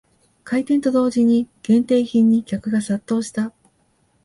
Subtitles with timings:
[0.43, 3.53] 開店と同時に限定品に客が殺到した